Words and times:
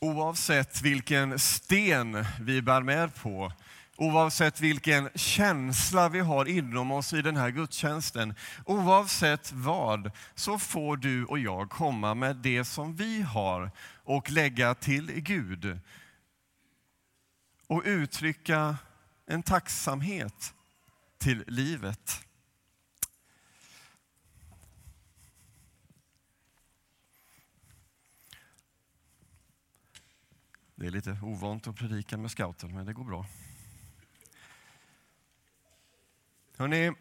Oavsett 0.00 0.82
vilken 0.82 1.38
sten 1.38 2.24
vi 2.40 2.62
bär 2.62 2.82
med 2.82 3.14
på, 3.14 3.52
oavsett 3.96 4.60
vilken 4.60 5.10
känsla 5.14 6.08
vi 6.08 6.20
har 6.20 6.46
inom 6.48 6.90
oss 6.90 7.12
i 7.12 7.22
den 7.22 7.36
här 7.36 7.50
gudstjänsten, 7.50 8.34
oavsett 8.64 9.52
vad, 9.52 10.10
så 10.34 10.58
får 10.58 10.96
du 10.96 11.24
och 11.24 11.38
jag 11.38 11.70
komma 11.70 12.14
med 12.14 12.36
det 12.36 12.64
som 12.64 12.96
vi 12.96 13.22
har 13.22 13.70
och 14.04 14.30
lägga 14.30 14.74
till 14.74 15.12
Gud. 15.20 15.80
Och 17.66 17.82
uttrycka 17.84 18.76
en 19.26 19.42
tacksamhet 19.42 20.54
till 21.18 21.44
livet. 21.46 22.25
Det 30.78 30.86
är 30.86 30.90
lite 30.90 31.18
ovant 31.22 31.66
att 31.66 31.76
predika 31.76 32.16
med 32.16 32.30
scouten, 32.30 32.74
men 32.74 32.86
det 32.86 32.92
går 32.92 33.04
bra. 33.04 33.26
Hörrni, 36.56 36.92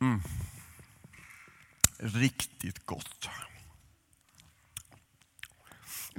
mm. 0.00 0.22
Riktigt 1.98 2.86
gott. 2.86 3.28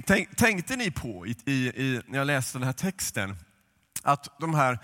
Tänk, 0.06 0.36
tänkte 0.36 0.76
ni 0.76 0.90
på, 0.90 1.26
i, 1.26 1.30
i, 1.30 2.02
när 2.06 2.18
jag 2.18 2.26
läste 2.26 2.58
den 2.58 2.66
här 2.66 2.72
texten, 2.72 3.36
att 4.02 4.40
de 4.40 4.54
här 4.54 4.78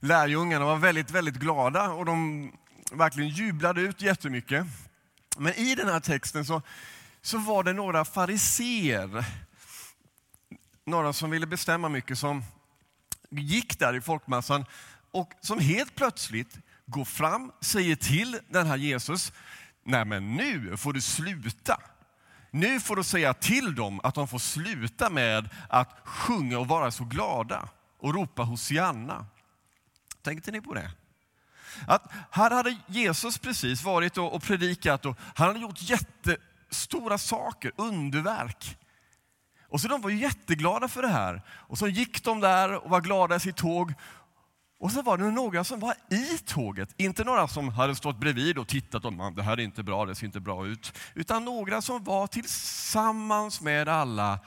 lärjungarna 0.00 0.64
var 0.64 0.76
väldigt, 0.76 1.10
väldigt 1.10 1.36
glada 1.36 1.90
och 1.90 2.04
de 2.04 2.52
verkligen 2.92 3.30
jublade 3.30 3.80
ut 3.80 4.02
jättemycket. 4.02 4.66
Men 5.38 5.54
i 5.54 5.74
den 5.74 5.88
här 5.88 6.00
texten 6.00 6.44
så, 6.44 6.62
så 7.22 7.38
var 7.38 7.64
det 7.64 7.72
några 7.72 8.04
fariser, 8.04 9.24
några 10.84 11.12
som 11.12 11.30
ville 11.30 11.46
bestämma 11.46 11.88
mycket, 11.88 12.18
som 12.18 12.44
gick 13.30 13.78
där 13.78 13.96
i 13.96 14.00
folkmassan 14.00 14.64
och 15.10 15.32
som 15.40 15.58
helt 15.58 15.94
plötsligt 15.94 16.58
går 16.86 17.04
fram, 17.04 17.52
säger 17.60 17.96
till 17.96 18.38
den 18.48 18.66
här 18.66 18.76
Jesus, 18.76 19.32
nej 19.84 20.04
men 20.04 20.36
nu 20.36 20.76
får 20.76 20.92
du 20.92 21.00
sluta. 21.00 21.80
Nu 22.50 22.80
får 22.80 22.96
du 22.96 23.04
säga 23.04 23.34
till 23.34 23.74
dem 23.74 24.00
att 24.02 24.14
de 24.14 24.28
får 24.28 24.38
sluta 24.38 25.10
med 25.10 25.48
att 25.68 25.96
sjunga 26.04 26.58
och 26.58 26.68
vara 26.68 26.90
så 26.90 27.04
glada 27.04 27.68
och 27.98 28.14
ropa 28.14 28.42
Hosianna. 28.42 29.26
Tänkte 30.22 30.50
ni 30.50 30.60
på 30.60 30.74
det? 30.74 30.90
Att 31.86 32.12
här 32.30 32.50
hade 32.50 32.76
Jesus 32.86 33.38
precis 33.38 33.82
varit 33.82 34.18
och 34.18 34.42
predikat 34.42 35.06
och 35.06 35.18
han 35.34 35.46
hade 35.46 35.60
gjort 35.60 35.82
jättestora 35.82 37.18
saker, 37.18 37.72
underverk. 37.76 38.76
Och 39.68 39.80
så 39.80 39.88
de 39.88 40.00
var 40.00 40.10
jätteglada 40.10 40.88
för 40.88 41.02
det 41.02 41.08
här. 41.08 41.42
Och 41.48 41.78
så 41.78 41.88
gick 41.88 42.24
de 42.24 42.40
där 42.40 42.84
och 42.84 42.90
var 42.90 43.00
glada 43.00 43.36
i 43.36 43.40
sitt 43.40 43.56
tåg. 43.56 43.94
Och 44.78 44.92
så 44.92 45.02
var 45.02 45.18
det 45.18 45.30
några 45.30 45.64
som 45.64 45.80
var 45.80 45.94
i 46.10 46.38
tåget, 46.38 46.94
inte 46.96 47.24
några 47.24 47.48
som 47.48 47.68
hade 47.68 47.94
stått 47.94 48.20
bredvid 48.20 48.58
och 48.58 48.68
tittat 48.68 49.04
och 49.04 49.32
det 49.32 49.42
här 49.42 49.52
är 49.52 49.60
inte 49.60 49.82
bra, 49.82 50.06
det 50.06 50.14
ser 50.14 50.26
inte 50.26 50.40
bra 50.40 50.66
ut. 50.66 50.92
Utan 51.14 51.44
några 51.44 51.82
som 51.82 52.04
var 52.04 52.26
tillsammans 52.26 53.60
med 53.60 53.88
alla 53.88 54.38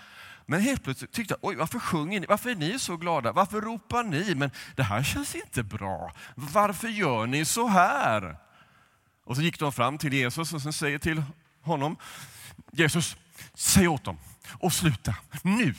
men 0.50 0.62
helt 0.62 0.84
plötsligt 0.84 1.12
tyckte 1.12 1.34
jag, 1.34 1.50
oj 1.50 1.56
varför 1.56 1.80
sjunger 1.80 2.20
ni? 2.20 2.26
Varför 2.26 2.50
är 2.50 2.56
ni 2.56 2.80
så 2.80 2.98
glada? 2.98 3.32
Varför 3.32 3.62
ropar 3.62 4.04
ni? 4.04 4.36
Men 4.36 4.52
det 4.76 4.84
här 4.84 5.04
känns 5.04 5.36
inte 5.36 5.64
bra. 5.64 6.14
Varför 6.36 6.88
gör 6.88 7.28
ni 7.28 7.46
så 7.46 7.68
här? 7.68 8.38
Och 9.24 9.36
så 9.36 9.42
gick 9.42 9.60
de 9.60 9.72
fram 9.72 9.98
till 9.98 10.14
Jesus 10.14 10.54
och 10.54 10.62
sen 10.62 10.74
säger 10.74 11.00
till 11.00 11.24
honom, 11.62 11.98
Jesus, 12.72 13.18
säg 13.54 13.88
åt 13.88 14.04
dem 14.04 14.18
och 14.60 14.74
sluta 14.74 15.16
nu. 15.42 15.76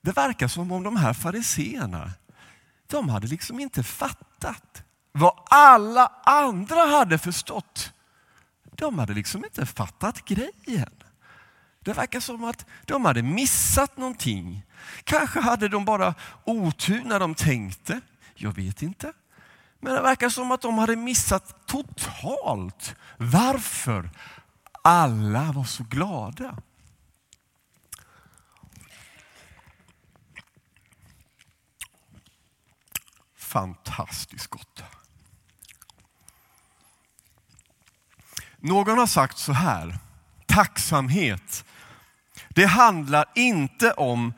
Det 0.00 0.12
verkar 0.12 0.48
som 0.48 0.72
om 0.72 0.82
de 0.82 0.96
här 0.96 1.12
fariseerna, 1.12 2.12
de 2.86 3.08
hade 3.08 3.26
liksom 3.26 3.60
inte 3.60 3.82
fattat 3.82 4.82
vad 5.12 5.40
alla 5.50 6.06
andra 6.24 6.80
hade 6.86 7.18
förstått. 7.18 7.92
De 8.76 8.98
hade 8.98 9.14
liksom 9.14 9.44
inte 9.44 9.66
fattat 9.66 10.24
grejen. 10.24 11.03
Det 11.84 11.92
verkar 11.92 12.20
som 12.20 12.44
att 12.44 12.66
de 12.84 13.04
hade 13.04 13.22
missat 13.22 13.96
någonting. 13.96 14.62
Kanske 15.04 15.40
hade 15.40 15.68
de 15.68 15.84
bara 15.84 16.14
otur 16.44 17.02
när 17.04 17.20
de 17.20 17.34
tänkte. 17.34 18.00
Jag 18.34 18.52
vet 18.52 18.82
inte. 18.82 19.12
Men 19.80 19.94
det 19.94 20.02
verkar 20.02 20.28
som 20.28 20.50
att 20.50 20.60
de 20.60 20.78
hade 20.78 20.96
missat 20.96 21.66
totalt 21.66 22.94
varför 23.16 24.10
alla 24.82 25.52
var 25.52 25.64
så 25.64 25.84
glada. 25.84 26.56
Fantastiskt 33.36 34.46
gott. 34.46 34.82
Någon 38.58 38.98
har 38.98 39.06
sagt 39.06 39.38
så 39.38 39.52
här, 39.52 39.98
tacksamhet 40.46 41.64
det 42.54 42.66
handlar 42.66 43.24
inte 43.34 43.92
om 43.92 44.34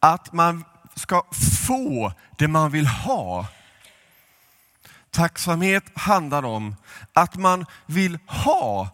att 0.00 0.32
man 0.32 0.64
ska 0.94 1.22
få 1.66 2.12
det 2.38 2.48
man 2.48 2.70
vill 2.70 2.86
ha. 2.86 3.46
Tacksamhet 5.10 5.84
handlar 5.94 6.44
om 6.44 6.76
att 7.12 7.36
man 7.36 7.66
vill 7.86 8.18
ha 8.26 8.90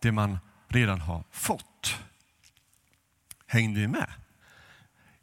det 0.00 0.12
man 0.12 0.38
redan 0.68 1.00
har 1.00 1.24
fått. 1.30 1.96
Hängde 3.46 3.80
ni 3.80 3.86
med? 3.86 4.10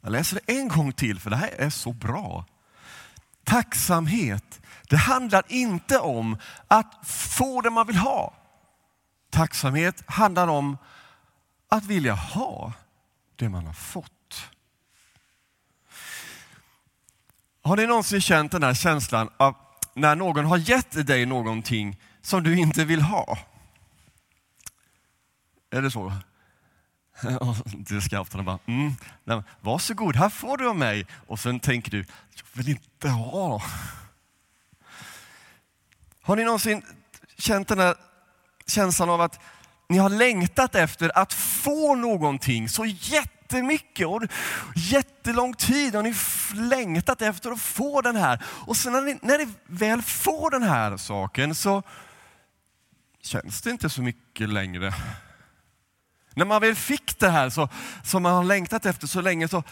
Jag 0.00 0.12
läser 0.12 0.40
det 0.44 0.52
en 0.52 0.68
gång 0.68 0.92
till 0.92 1.20
för 1.20 1.30
det 1.30 1.36
här 1.36 1.50
är 1.58 1.70
så 1.70 1.92
bra. 1.92 2.44
Tacksamhet, 3.44 4.60
det 4.88 4.96
handlar 4.96 5.44
inte 5.48 5.98
om 5.98 6.38
att 6.68 7.08
få 7.08 7.60
det 7.60 7.70
man 7.70 7.86
vill 7.86 7.96
ha. 7.96 8.34
Tacksamhet 9.30 10.02
handlar 10.06 10.48
om 10.48 10.78
att 11.68 11.84
vilja 11.84 12.14
ha 12.14 12.72
det 13.42 13.48
man 13.48 13.66
har 13.66 13.72
fått. 13.72 14.50
Har 17.62 17.76
ni 17.76 17.86
någonsin 17.86 18.20
känt 18.20 18.52
den 18.52 18.62
här 18.62 18.74
känslan 18.74 19.30
av 19.36 19.54
när 19.94 20.16
någon 20.16 20.44
har 20.44 20.56
gett 20.56 21.06
dig 21.06 21.26
någonting 21.26 22.00
som 22.20 22.42
du 22.42 22.58
inte 22.58 22.84
vill 22.84 23.02
ha? 23.02 23.38
Är 25.70 25.82
det 25.82 25.90
så? 25.90 26.12
Det 27.64 28.00
scouterna 28.00 28.42
bara, 28.42 28.58
mm, 28.66 28.92
nej, 29.24 29.42
varsågod, 29.60 30.16
här 30.16 30.28
får 30.28 30.56
du 30.56 30.68
av 30.68 30.76
mig. 30.76 31.06
Och 31.26 31.38
sen 31.38 31.60
tänker 31.60 31.90
du, 31.90 31.98
jag 32.34 32.44
vill 32.52 32.68
inte 32.68 33.08
ha. 33.08 33.62
Har 36.22 36.36
ni 36.36 36.44
någonsin 36.44 36.82
känt 37.38 37.68
den 37.68 37.78
här 37.78 37.94
känslan 38.66 39.10
av 39.10 39.20
att 39.20 39.40
ni 39.92 39.98
har 39.98 40.10
längtat 40.10 40.74
efter 40.74 41.18
att 41.18 41.32
få 41.32 41.94
någonting 41.94 42.68
så 42.68 42.84
jättemycket 42.86 44.06
och 44.06 44.22
jättelång 44.76 45.54
tid 45.54 45.94
har 45.94 46.02
ni 46.02 46.14
längtat 46.68 47.22
efter 47.22 47.50
att 47.50 47.60
få 47.60 48.00
den 48.00 48.16
här. 48.16 48.44
Och 48.46 48.76
sen 48.76 48.92
när 48.92 49.02
ni, 49.02 49.18
när 49.22 49.38
ni 49.38 49.48
väl 49.66 50.02
får 50.02 50.50
den 50.50 50.62
här 50.62 50.96
saken 50.96 51.54
så 51.54 51.82
känns 53.22 53.62
det 53.62 53.70
inte 53.70 53.90
så 53.90 54.02
mycket 54.02 54.48
längre. 54.48 54.94
När 56.34 56.44
man 56.44 56.60
väl 56.60 56.74
fick 56.74 57.18
det 57.18 57.30
här 57.30 57.50
så, 57.50 57.68
som 58.04 58.22
man 58.22 58.34
har 58.34 58.44
längtat 58.44 58.86
efter 58.86 59.06
så 59.06 59.20
länge 59.20 59.48
så, 59.48 59.62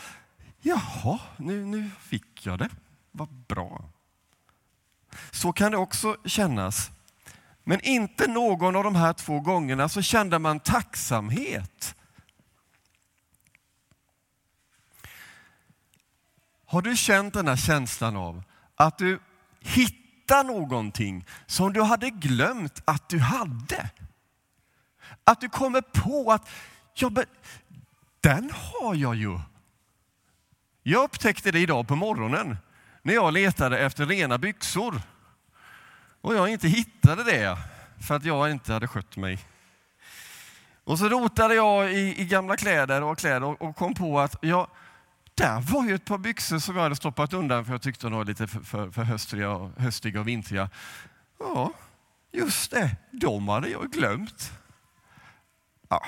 jaha, 0.60 1.18
nu, 1.36 1.64
nu 1.64 1.90
fick 2.00 2.46
jag 2.46 2.58
det. 2.58 2.68
Vad 3.10 3.28
bra. 3.28 3.84
Så 5.30 5.52
kan 5.52 5.72
det 5.72 5.78
också 5.78 6.16
kännas 6.24 6.90
men 7.70 7.80
inte 7.80 8.26
någon 8.26 8.76
av 8.76 8.84
de 8.84 8.94
här 8.94 9.12
två 9.12 9.40
gångerna 9.40 9.88
så 9.88 10.02
kände 10.02 10.38
man 10.38 10.60
tacksamhet. 10.60 11.94
Har 16.66 16.82
du 16.82 16.96
känt 16.96 17.34
den 17.34 17.48
här 17.48 17.56
känslan 17.56 18.16
av 18.16 18.42
att 18.76 18.98
du 18.98 19.20
hittar 19.60 20.44
någonting 20.44 21.26
som 21.46 21.72
du 21.72 21.82
hade 21.82 22.10
glömt 22.10 22.82
att 22.84 23.08
du 23.08 23.18
hade? 23.18 23.90
Att 25.24 25.40
du 25.40 25.48
kommer 25.48 25.80
på 25.80 26.32
att 26.32 26.48
ja, 26.94 27.10
den 28.20 28.50
har 28.54 28.94
jag 28.94 29.14
ju. 29.14 29.38
Jag 30.82 31.04
upptäckte 31.04 31.52
det 31.52 31.58
idag 31.58 31.88
på 31.88 31.96
morgonen 31.96 32.56
när 33.02 33.14
jag 33.14 33.32
letade 33.32 33.78
efter 33.78 34.06
rena 34.06 34.38
byxor. 34.38 35.02
Och 36.20 36.34
jag 36.34 36.48
inte 36.48 36.68
hittade 36.68 37.24
det 37.24 37.58
för 38.00 38.14
att 38.14 38.24
jag 38.24 38.50
inte 38.50 38.72
hade 38.72 38.88
skött 38.88 39.16
mig. 39.16 39.38
Och 40.84 40.98
så 40.98 41.08
rotade 41.08 41.54
jag 41.54 41.92
i, 41.92 42.20
i 42.20 42.24
gamla 42.24 42.56
kläder 42.56 43.02
och 43.02 43.18
kläder 43.18 43.62
och 43.62 43.76
kom 43.76 43.94
på 43.94 44.20
att 44.20 44.36
jag, 44.42 44.66
där 45.34 45.60
var 45.60 45.84
ju 45.84 45.94
ett 45.94 46.04
par 46.04 46.18
byxor 46.18 46.58
som 46.58 46.76
jag 46.76 46.82
hade 46.82 46.96
stoppat 46.96 47.32
undan 47.32 47.64
för 47.64 47.72
jag 47.72 47.82
tyckte 47.82 48.06
de 48.06 48.12
var 48.12 48.24
lite 48.24 48.46
för, 48.46 48.60
för, 48.60 48.90
för 48.90 49.02
höstriga, 49.02 49.50
och, 49.50 49.70
höstiga 49.80 50.20
och 50.20 50.28
vintriga. 50.28 50.70
Ja, 51.38 51.72
just 52.32 52.70
det, 52.70 52.96
de 53.10 53.48
hade 53.48 53.68
jag 53.68 53.90
glömt. 53.90 54.52
Ja. 55.88 56.06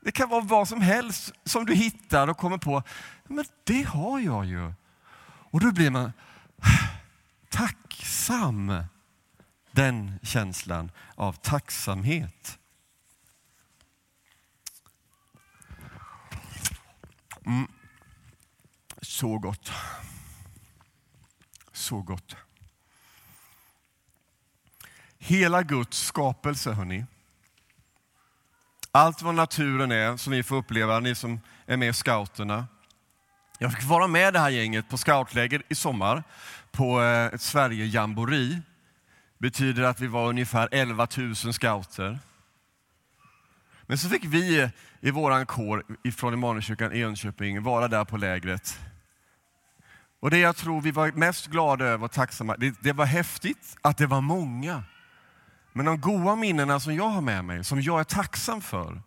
Det 0.00 0.12
kan 0.12 0.28
vara 0.28 0.40
vad 0.40 0.68
som 0.68 0.80
helst 0.80 1.32
som 1.44 1.66
du 1.66 1.74
hittar 1.74 2.28
och 2.28 2.36
kommer 2.36 2.58
på, 2.58 2.82
men 3.24 3.44
det 3.64 3.82
har 3.82 4.20
jag 4.20 4.46
ju. 4.46 4.72
Och 5.50 5.60
då 5.60 5.72
blir 5.72 5.90
man 5.90 6.12
tacksam. 7.50 8.72
Den 9.78 10.18
känslan 10.22 10.90
av 11.14 11.32
tacksamhet. 11.32 12.58
Mm. 17.46 17.68
Så 19.02 19.38
gott. 19.38 19.72
Så 21.72 22.02
gott. 22.02 22.36
Hela 25.18 25.62
Guds 25.62 25.98
skapelse, 25.98 26.72
hörni. 26.72 27.04
Allt 28.90 29.22
vad 29.22 29.34
naturen 29.34 29.92
är 29.92 30.16
som 30.16 30.32
vi 30.32 30.42
får 30.42 30.56
uppleva, 30.56 31.00
ni 31.00 31.14
som 31.14 31.40
är 31.66 31.76
med 31.76 31.88
i 31.88 31.92
scouterna. 31.92 32.66
Jag 33.58 33.72
fick 33.72 33.84
vara 33.84 34.06
med 34.06 34.32
det 34.32 34.40
här 34.40 34.50
gänget 34.50 34.88
på 34.88 34.98
scoutläger 34.98 35.62
i 35.68 35.74
sommar 35.74 36.22
på 36.70 37.02
eh, 37.02 37.26
ett 37.26 37.42
Sverige-jambori 37.42 38.62
betyder 39.38 39.82
att 39.82 40.00
vi 40.00 40.06
var 40.06 40.28
ungefär 40.28 40.68
11 40.72 41.06
000 41.16 41.34
scouter. 41.34 42.18
Men 43.82 43.98
så 43.98 44.08
fick 44.08 44.24
vi 44.24 44.70
i 45.00 45.10
vår 45.10 45.44
kår 45.44 46.10
från 46.10 46.34
Immanuelskyrkan 46.34 46.92
i 46.92 47.00
Enköping 47.00 47.62
vara 47.62 47.88
där 47.88 48.04
på 48.04 48.16
lägret. 48.16 48.80
Och 50.20 50.30
det 50.30 50.38
jag 50.38 50.56
tror 50.56 50.80
vi 50.80 50.90
var 50.90 51.12
mest 51.12 51.46
glada 51.46 51.84
över 51.84 52.04
och 52.04 52.12
tacksamma, 52.12 52.56
det, 52.56 52.74
det 52.80 52.92
var 52.92 53.06
häftigt 53.06 53.76
att 53.80 53.98
det 53.98 54.06
var 54.06 54.20
många. 54.20 54.84
Men 55.72 55.86
de 55.86 56.00
goda 56.00 56.36
minnena 56.36 56.80
som 56.80 56.94
jag 56.94 57.08
har 57.08 57.20
med 57.20 57.44
mig, 57.44 57.64
som 57.64 57.80
jag 57.80 58.00
är 58.00 58.04
tacksam 58.04 58.60
för, 58.60 59.02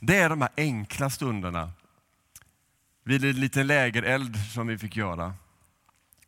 det 0.00 0.16
är 0.16 0.28
de 0.28 0.40
här 0.40 0.50
enkla 0.56 1.10
stunderna 1.10 1.70
vid 3.04 3.24
en 3.24 3.40
liten 3.40 3.66
lägereld 3.66 4.36
som 4.52 4.66
vi 4.66 4.78
fick 4.78 4.96
göra. 4.96 5.34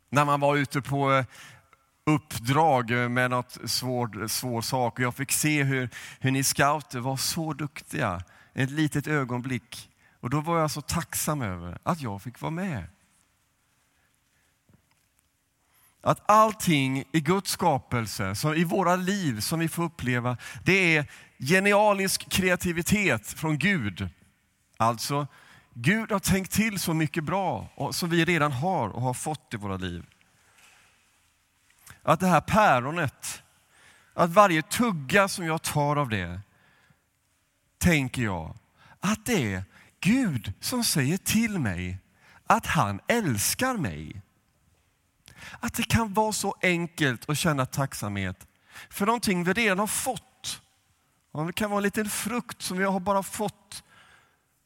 När 0.09 0.25
man 0.25 0.39
var 0.39 0.55
ute 0.55 0.81
på 0.81 1.25
uppdrag 2.09 2.91
eh, 2.91 3.09
med 3.09 3.29
något 3.29 3.57
svår, 3.65 4.27
svår 4.27 4.61
sak 4.61 4.99
och 4.99 5.05
jag 5.05 5.15
fick 5.15 5.31
se 5.31 5.63
hur, 5.63 5.89
hur 6.19 6.31
ni 6.31 6.43
scouter 6.43 6.99
var 6.99 7.17
så 7.17 7.53
duktiga. 7.53 8.21
Ett 8.53 8.69
litet 8.71 9.07
ögonblick. 9.07 9.89
Och 10.19 10.29
då 10.29 10.41
var 10.41 10.59
jag 10.59 10.71
så 10.71 10.81
tacksam 10.81 11.41
över 11.41 11.77
att 11.83 12.01
jag 12.01 12.21
fick 12.21 12.41
vara 12.41 12.51
med. 12.51 12.83
Att 16.01 16.21
allting 16.25 17.03
i 17.11 17.19
Guds 17.19 17.51
skapelse, 17.51 18.35
som 18.35 18.53
i 18.53 18.63
våra 18.63 18.95
liv 18.95 19.39
som 19.39 19.59
vi 19.59 19.67
får 19.67 19.83
uppleva, 19.83 20.37
det 20.63 20.97
är 20.97 21.11
genialisk 21.39 22.29
kreativitet 22.29 23.27
från 23.27 23.57
Gud. 23.57 24.09
Alltså, 24.77 25.27
Gud 25.73 26.11
har 26.11 26.19
tänkt 26.19 26.51
till 26.51 26.79
så 26.79 26.93
mycket 26.93 27.23
bra 27.23 27.67
som 27.91 28.09
vi 28.09 28.25
redan 28.25 28.51
har 28.51 28.89
och 28.89 29.01
har 29.01 29.13
fått 29.13 29.53
i 29.53 29.57
våra 29.57 29.77
liv. 29.77 30.05
Att 32.03 32.19
det 32.19 32.27
här 32.27 32.41
päronet, 32.41 33.43
att 34.13 34.29
varje 34.29 34.61
tugga 34.61 35.27
som 35.27 35.45
jag 35.45 35.61
tar 35.61 35.95
av 35.95 36.09
det, 36.09 36.41
tänker 37.77 38.21
jag 38.21 38.55
att 38.99 39.25
det 39.25 39.53
är 39.53 39.63
Gud 39.99 40.53
som 40.59 40.83
säger 40.83 41.17
till 41.17 41.59
mig 41.59 41.97
att 42.47 42.65
han 42.65 42.99
älskar 43.07 43.77
mig. 43.77 44.21
Att 45.59 45.73
det 45.73 45.83
kan 45.83 46.13
vara 46.13 46.31
så 46.31 46.55
enkelt 46.61 47.29
att 47.29 47.37
känna 47.37 47.65
tacksamhet 47.65 48.47
för 48.89 49.05
någonting 49.05 49.43
vi 49.43 49.53
redan 49.53 49.79
har 49.79 49.87
fått. 49.87 50.61
Det 51.47 51.53
kan 51.53 51.69
vara 51.69 51.77
en 51.79 51.83
liten 51.83 52.09
frukt 52.09 52.61
som 52.61 52.77
vi 52.77 52.83
har 52.83 52.99
bara 52.99 53.23
fått. 53.23 53.83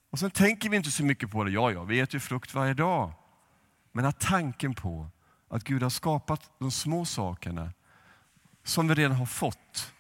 Och 0.10 0.20
sen 0.20 0.32
tänker 0.32 0.70
vi 0.70 0.78
inte 0.78 0.92
så 0.92 1.04
mycket 1.04 1.32
på 1.32 1.44
det. 1.44 1.52
Ja, 1.52 1.72
ja, 1.72 1.84
vi 1.84 2.00
äter 2.00 2.14
ju 2.14 2.20
frukt 2.20 2.54
varje 2.54 2.74
dag. 2.74 3.12
Men 3.92 4.06
att 4.06 4.20
tanken 4.20 4.74
på 4.74 5.10
att 5.54 5.64
Gud 5.64 5.84
har 5.84 5.90
skapat 5.90 6.50
de 6.60 6.72
små 6.72 7.06
sakerna 7.06 7.72
som 8.64 8.88
vi 8.88 8.94
redan 8.94 9.18
har 9.18 9.26
fått, 9.26 9.94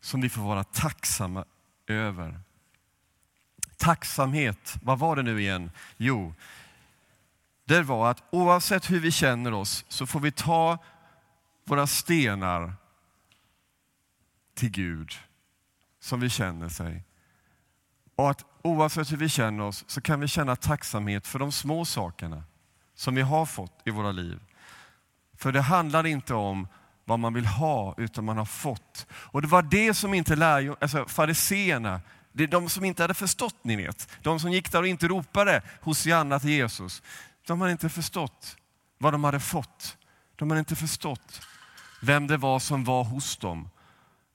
som 0.00 0.20
vi 0.20 0.28
får 0.28 0.42
vara 0.42 0.64
tacksamma 0.64 1.44
över. 1.86 2.40
Tacksamhet, 3.76 4.76
vad 4.82 4.98
var 4.98 5.16
det 5.16 5.22
nu 5.22 5.40
igen? 5.40 5.70
Jo, 5.96 6.34
det 7.64 7.82
var 7.82 8.10
att 8.10 8.22
oavsett 8.30 8.90
hur 8.90 9.00
vi 9.00 9.10
känner 9.10 9.52
oss 9.52 9.84
så 9.88 10.06
får 10.06 10.20
vi 10.20 10.32
ta 10.32 10.78
våra 11.64 11.86
stenar 11.86 12.74
till 14.54 14.70
Gud 14.70 15.12
som 16.00 16.20
vi 16.20 16.30
känner 16.30 16.68
sig. 16.68 17.04
Och 18.16 18.30
att 18.30 18.44
oavsett 18.62 19.12
hur 19.12 19.16
vi 19.16 19.28
känner 19.28 19.64
oss 19.64 19.84
så 19.86 20.00
kan 20.00 20.20
vi 20.20 20.28
känna 20.28 20.56
tacksamhet 20.56 21.26
för 21.26 21.38
de 21.38 21.52
små 21.52 21.84
sakerna 21.84 22.44
som 22.94 23.14
vi 23.14 23.22
har 23.22 23.46
fått 23.46 23.82
i 23.84 23.90
våra 23.90 24.12
liv. 24.12 24.40
För 25.42 25.52
det 25.52 25.60
handlar 25.60 26.06
inte 26.06 26.34
om 26.34 26.68
vad 27.04 27.18
man 27.18 27.34
vill 27.34 27.46
ha, 27.46 27.94
utan 27.96 28.24
man 28.24 28.38
har 28.38 28.44
fått. 28.44 29.06
Och 29.12 29.42
det 29.42 29.48
var 29.48 29.62
det 29.62 29.94
som 29.94 30.14
inte 30.14 30.36
lärjungarna, 30.36 30.78
alltså 30.80 31.06
fariseerna, 31.06 32.00
det 32.32 32.44
är 32.44 32.48
de 32.48 32.68
som 32.68 32.84
inte 32.84 33.02
hade 33.02 33.14
förstått, 33.14 33.56
ni 33.62 33.76
vet. 33.76 34.08
De 34.22 34.40
som 34.40 34.52
gick 34.52 34.72
där 34.72 34.80
och 34.80 34.86
inte 34.86 35.08
ropade 35.08 35.62
Hosianna 35.80 36.40
till 36.40 36.50
Jesus. 36.50 37.02
De 37.46 37.60
hade 37.60 37.72
inte 37.72 37.88
förstått 37.88 38.56
vad 38.98 39.14
de 39.14 39.24
hade 39.24 39.40
fått. 39.40 39.96
De 40.36 40.50
hade 40.50 40.58
inte 40.58 40.76
förstått 40.76 41.40
vem 42.02 42.26
det 42.26 42.36
var 42.36 42.58
som 42.58 42.84
var 42.84 43.04
hos 43.04 43.36
dem. 43.36 43.70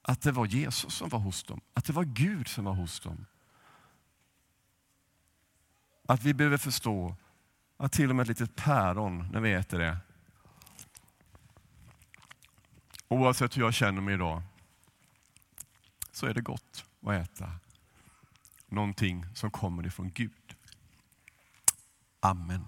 Att 0.02 0.22
det 0.22 0.32
var 0.32 0.46
Jesus 0.46 0.94
som 0.94 1.10
var 1.10 1.20
hos 1.20 1.44
dem. 1.44 1.62
Att 1.74 1.86
det 1.86 1.94
var 1.94 2.04
Gud 2.04 2.48
som 2.48 2.66
var 2.66 2.74
hos 2.74 3.00
dem. 3.00 3.26
Att 6.08 6.24
vi 6.24 6.34
behöver 6.34 6.58
förstå 6.58 7.16
att 7.78 7.92
till 7.92 8.10
och 8.10 8.16
med 8.16 8.24
ett 8.24 8.40
litet 8.40 8.56
päron, 8.56 9.30
när 9.32 9.40
vi 9.40 9.54
äter 9.54 9.80
det, 9.80 9.98
oavsett 13.08 13.58
hur 13.58 13.62
jag 13.62 13.74
känner 13.74 14.02
mig 14.02 14.14
idag, 14.14 14.42
så 16.12 16.26
är 16.26 16.34
det 16.34 16.42
gott 16.42 16.86
att 17.06 17.14
äta 17.14 17.52
någonting 18.68 19.26
som 19.36 19.52
kommer 19.52 19.88
ifrån 19.88 20.12
Gud. 20.14 20.56
Amen. 22.20 22.66